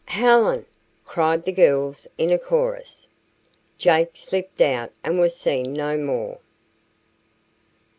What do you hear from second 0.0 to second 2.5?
"Helen!" cried the girls in a